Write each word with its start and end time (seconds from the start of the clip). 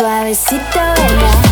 suavecito, 0.00 0.80
venga. 0.96 1.49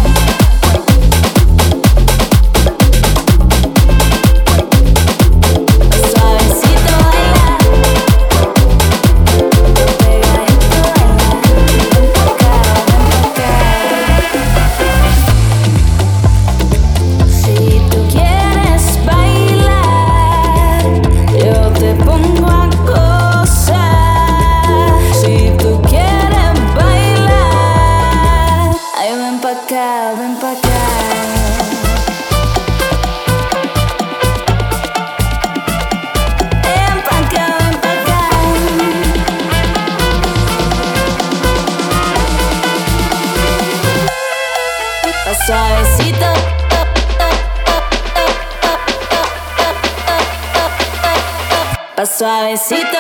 Suavecito 52.19 52.99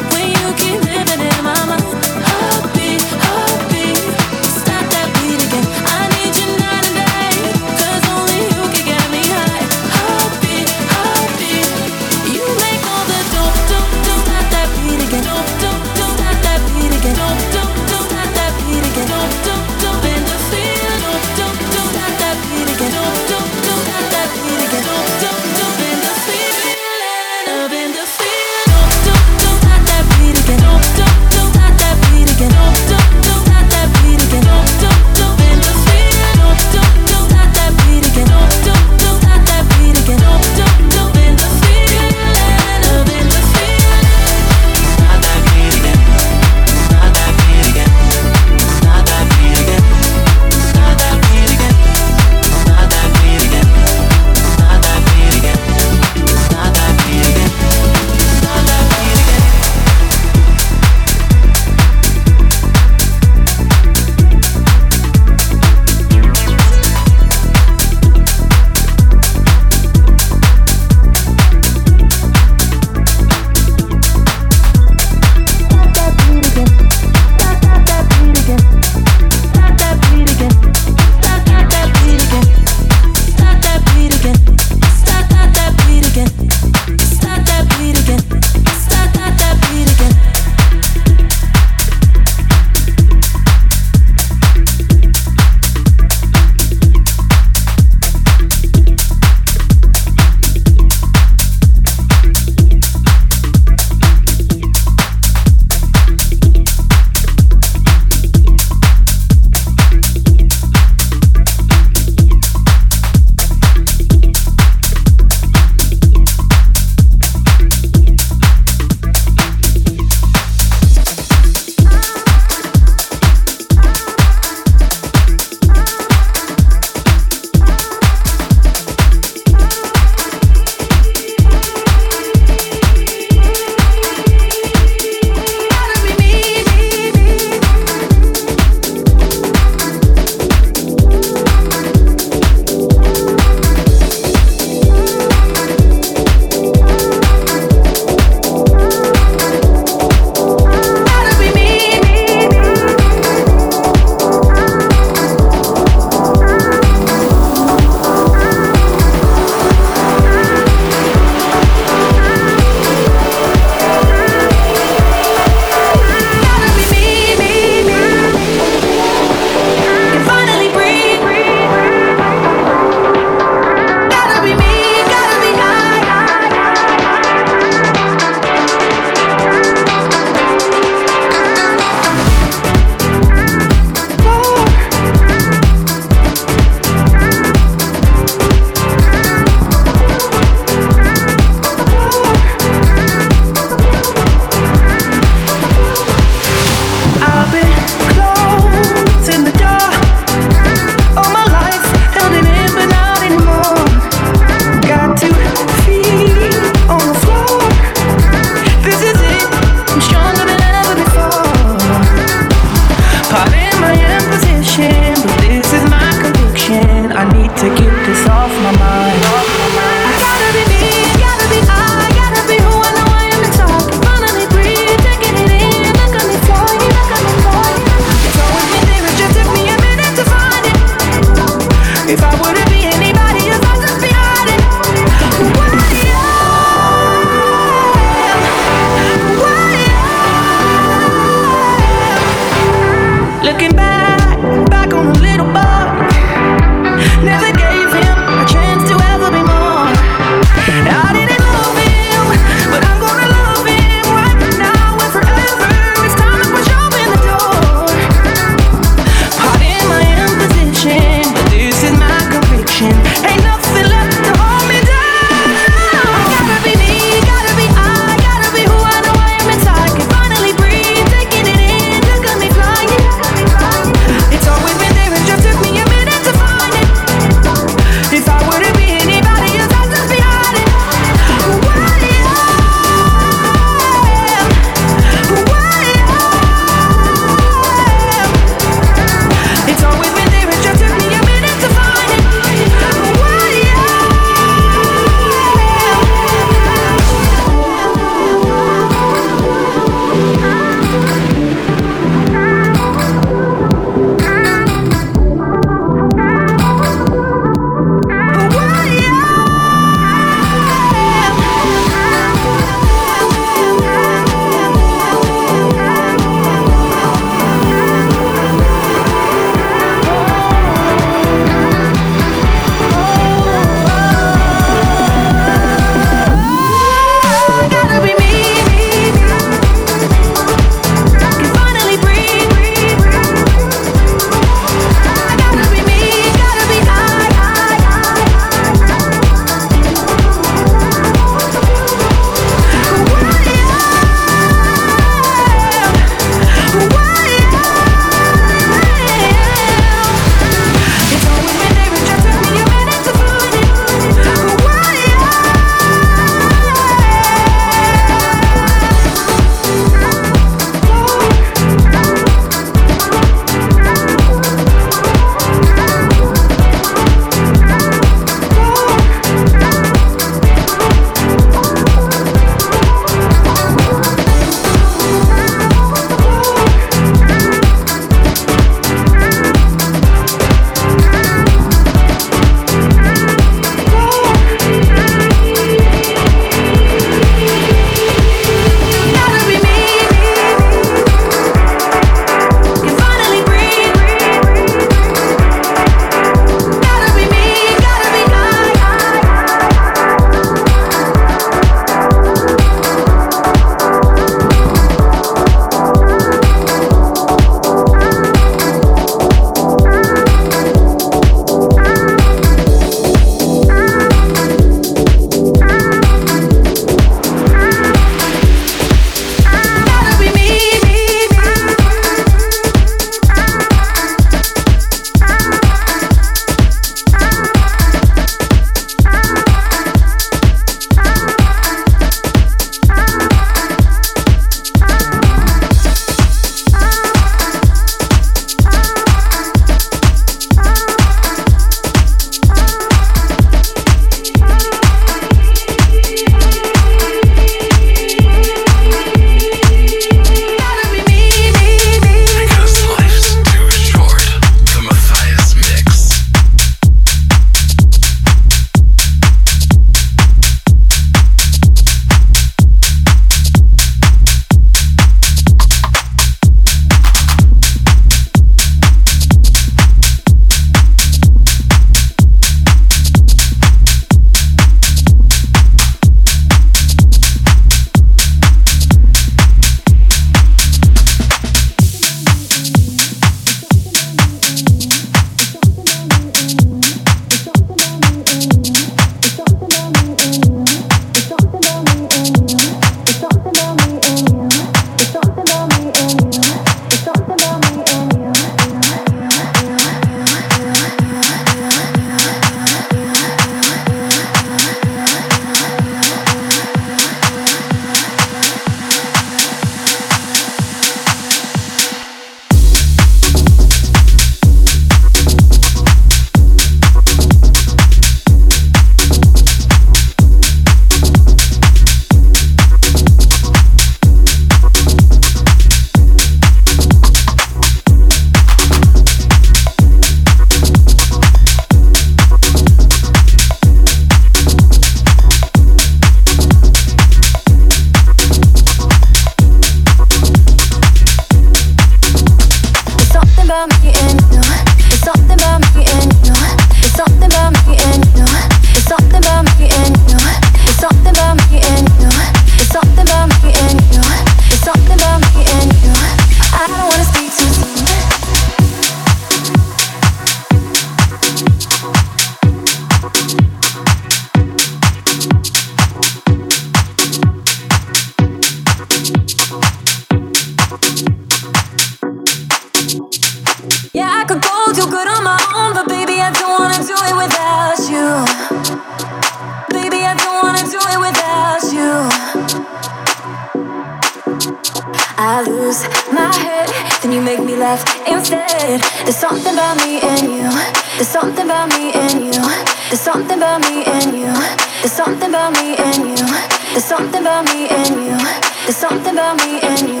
something 596.98 597.20
about 597.20 597.44
me 597.54 597.68
and 597.68 597.90
you. 597.90 598.18
There's 598.64 598.76
something 598.76 599.12
about 599.12 599.36
me 599.38 599.60
and 599.60 599.88
you. 599.88 600.00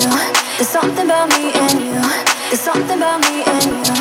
There's 0.56 0.68
something 0.68 1.06
about 1.06 1.28
me 1.30 1.52
and 1.54 1.80
you. 1.80 2.00
There's 2.50 2.60
something 2.60 2.96
about 2.96 3.20
me 3.20 3.44
and 3.46 3.64
you. 3.64 3.94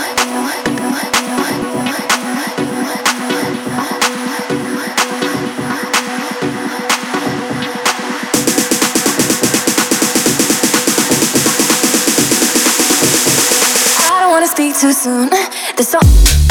I 14.10 14.20
don't 14.22 14.32
wanna 14.32 14.48
speak 14.48 14.76
too 14.76 14.92
soon. 14.92 15.30
The 15.78 15.84
song. 15.84 16.47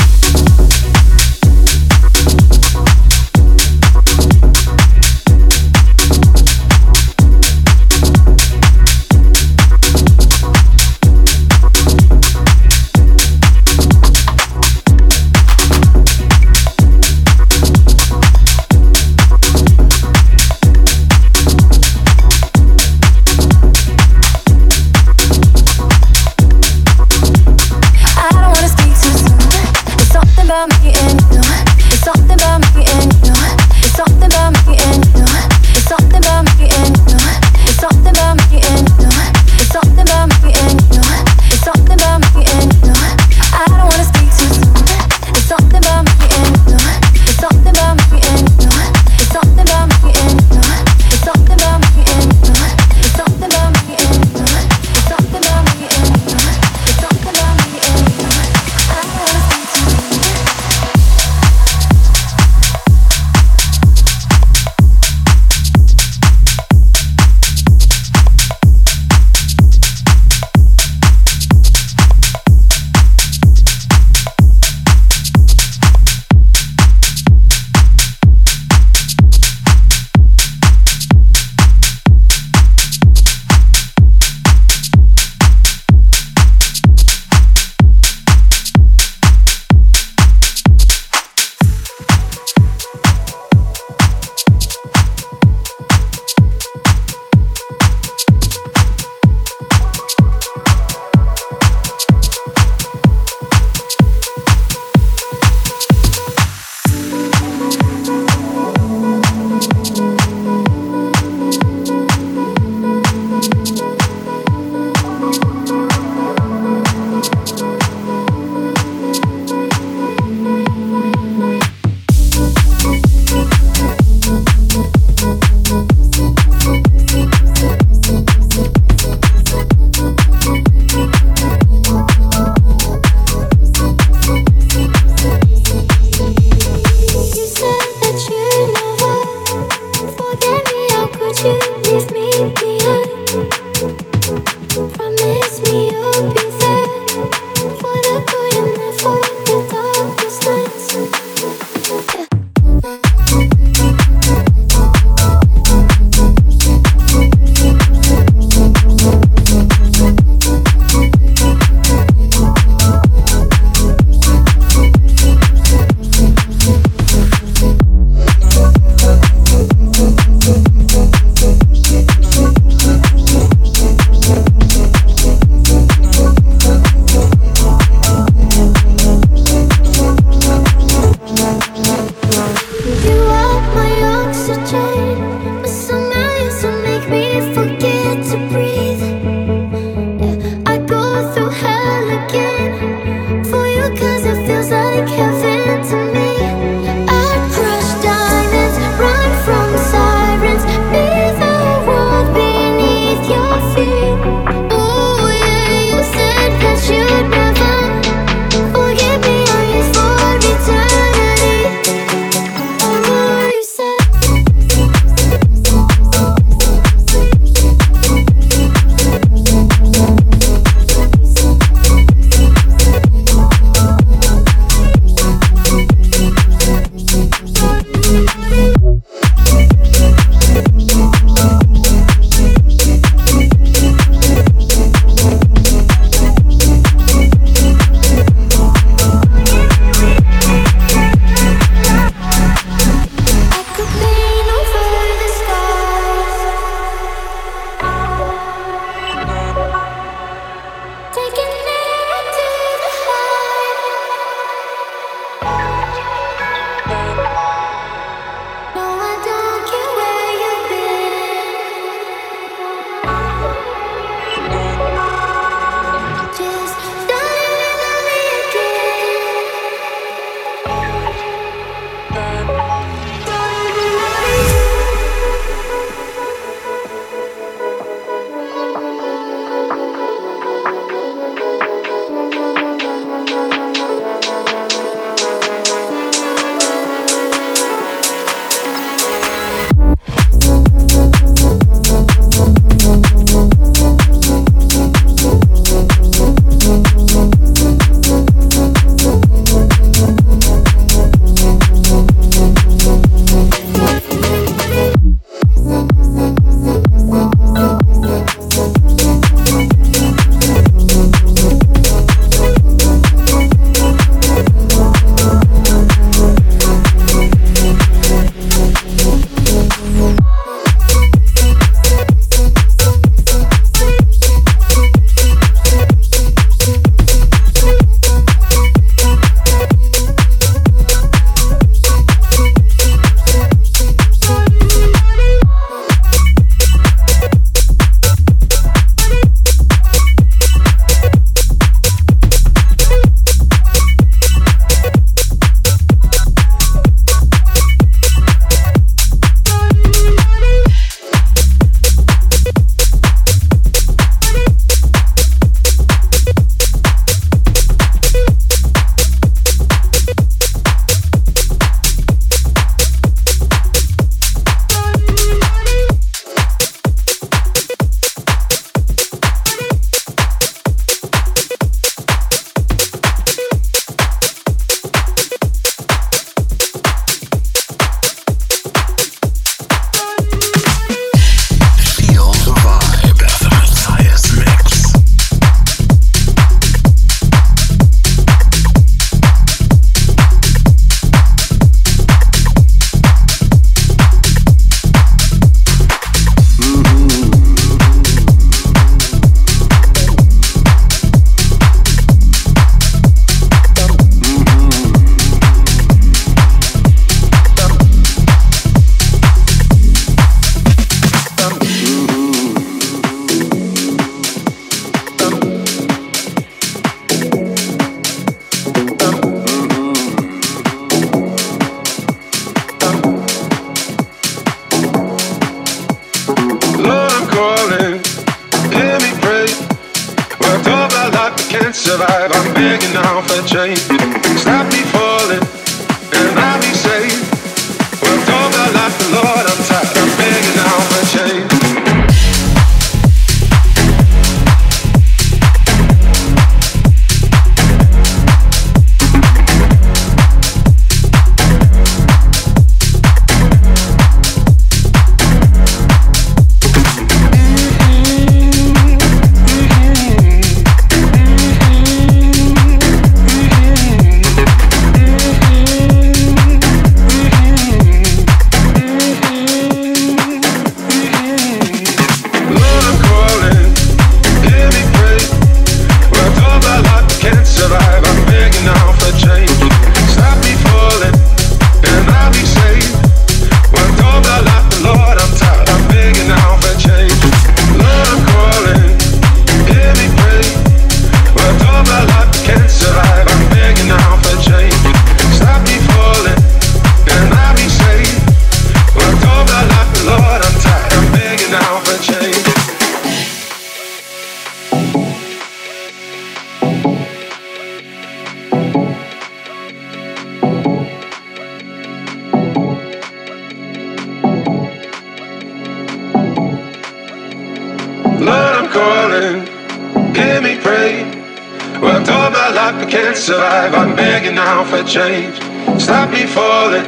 Survive. 523.27 523.75
I'm 523.75 523.97
begging 523.97 524.37
now 524.37 524.63
for 524.63 524.85
change. 524.85 525.35
Stop 525.83 526.11
me 526.11 526.27
falling, 526.27 526.87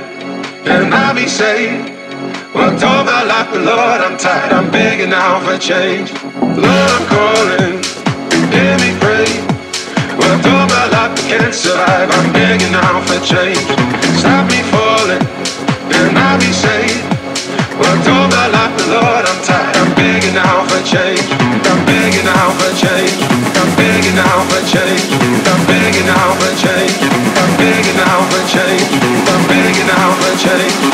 and 0.70 0.94
I'll 0.94 1.14
be 1.14 1.26
saved. 1.26 1.90
Worked 2.54 2.84
all 2.84 3.02
my 3.02 3.24
life, 3.24 3.48
but 3.50 3.62
Lord, 3.66 4.00
I'm 4.06 4.16
tired. 4.16 4.52
I'm 4.52 4.70
begging 4.70 5.10
now 5.10 5.40
for 5.42 5.58
change. 5.58 6.12
Lord, 6.38 6.90
I'm 6.94 7.06
calling, 7.10 7.74
hear 8.54 8.74
me 8.78 8.94
pray. 9.02 9.26
Worked 10.14 10.46
all 10.46 10.66
my 10.70 10.86
life, 10.94 11.12
but 11.18 11.26
can't 11.26 11.54
survive. 11.54 12.08
I'm 12.08 12.32
begging 12.32 12.70
now 12.70 13.02
for 13.02 13.18
change. 13.26 13.66
Stop 14.22 14.46
me 14.54 14.62
falling, 14.70 15.22
and 15.98 16.14
I'll 16.14 16.38
be 16.38 16.52
saved. 16.54 17.02
Worked 17.82 18.06
all 18.14 18.28
my 18.30 18.46
life, 18.46 18.72
but 18.78 18.88
Lord, 18.94 19.24
I'm 19.26 19.40
tired. 19.42 19.74
I'm 19.74 19.90
begging 19.98 20.34
now 20.34 20.62
for 20.70 20.82
change. 20.86 21.47
I'm 22.28 23.76
begging 23.76 24.14
now 24.14 24.44
for 24.48 24.60
change. 24.66 25.08
I'm 25.48 25.66
begging 25.66 26.06
now 26.06 26.34
for 26.36 26.52
change. 26.60 26.92
I'm 27.40 27.56
begging 27.56 27.96
now 27.96 28.28
for 28.28 28.42
change. 28.46 28.84
I'm 29.32 29.48
begging 29.48 29.86
now 29.86 30.12
for 30.20 30.36
change. 30.36 30.87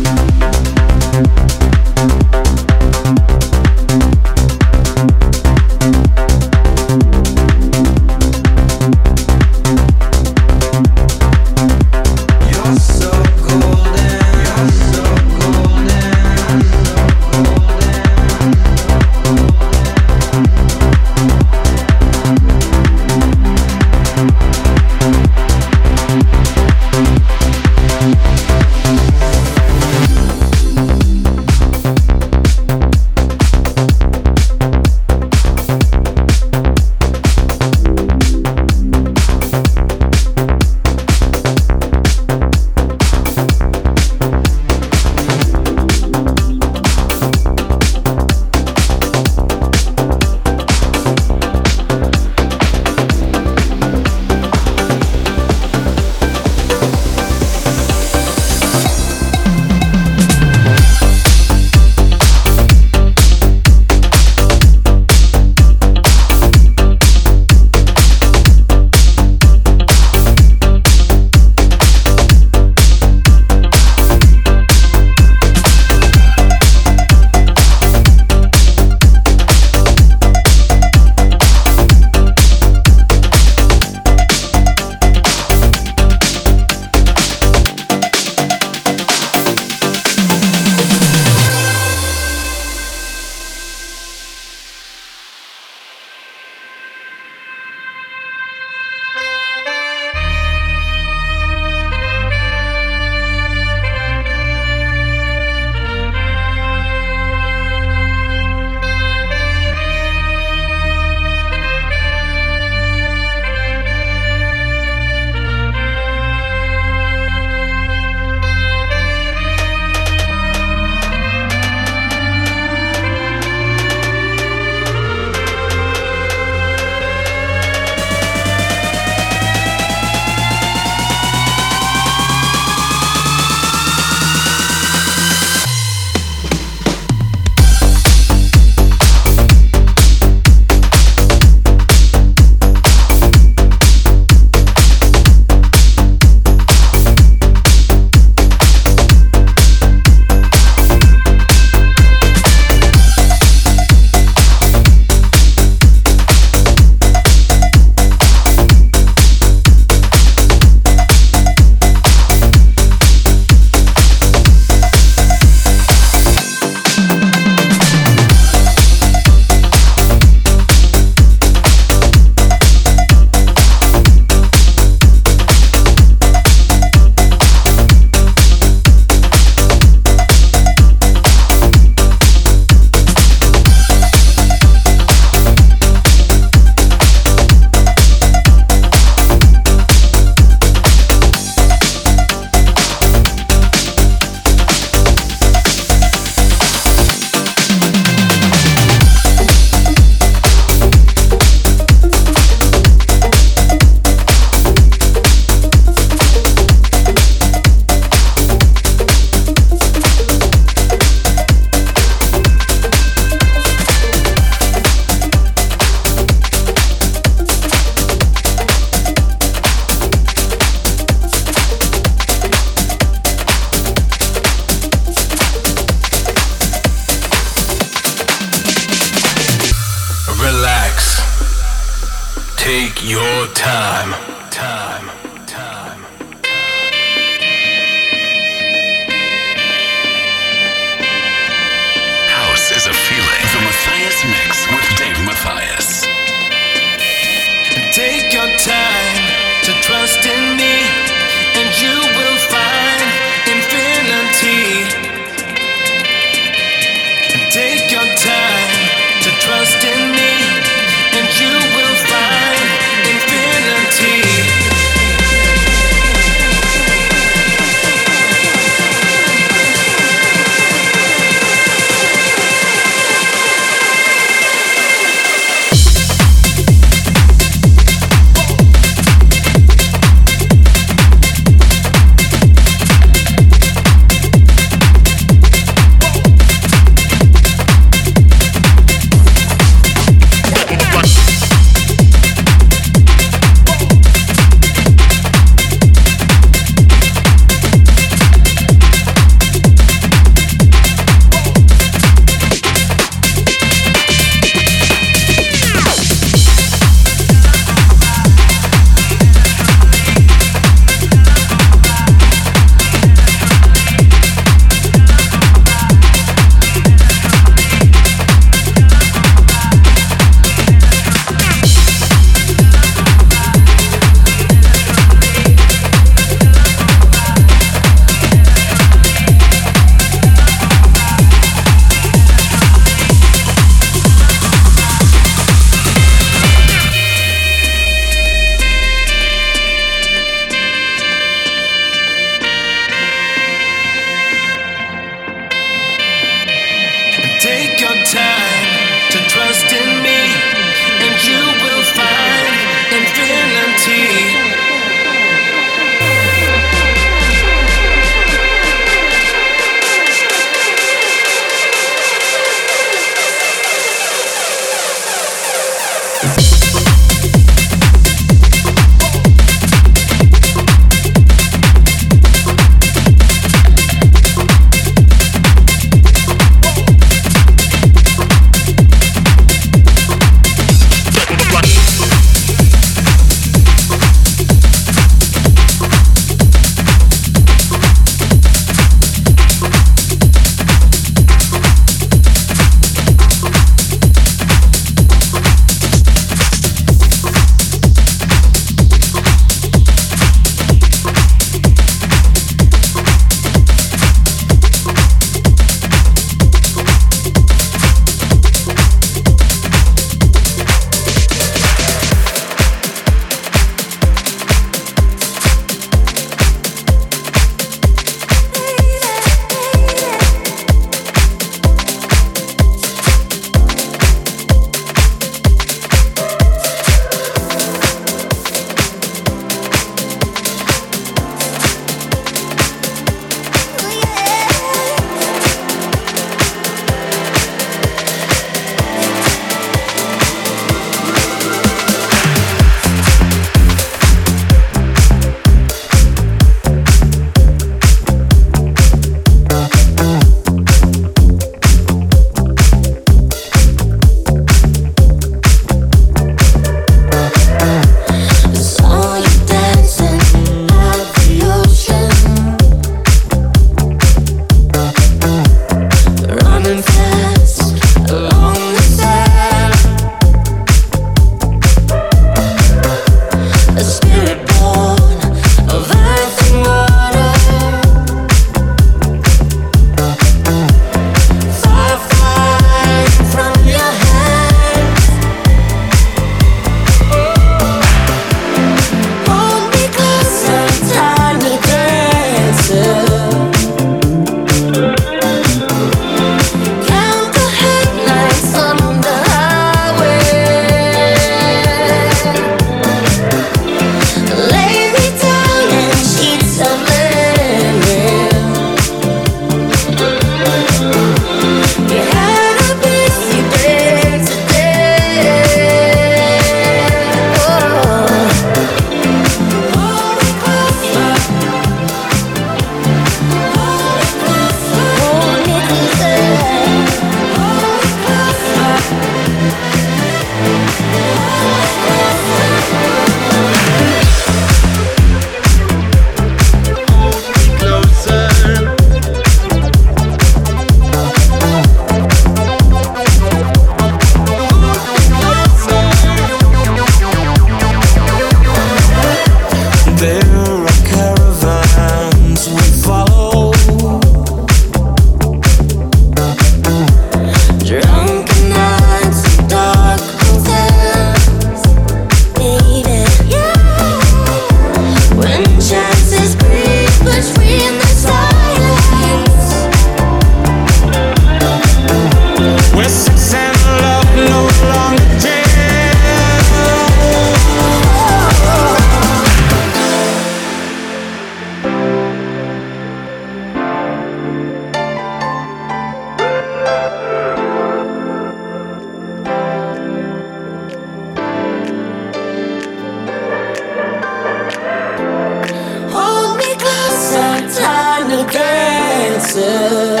Dave 599.33 600.00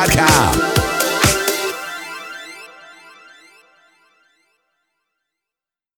Davematthias.com. 0.00 0.29